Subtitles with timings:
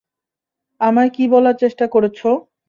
[0.81, 2.29] আমায় কী বলার চেষ্টা করছো?